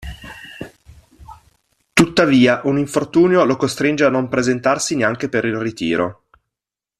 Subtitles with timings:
[1.93, 6.23] Tuttavia un infortunio lo costringe a non presentarsi neanche per il ritiro.